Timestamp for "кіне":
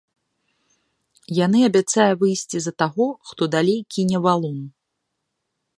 3.97-4.17